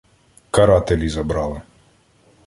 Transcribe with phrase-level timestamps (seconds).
[0.51, 1.61] —Карателі забрали.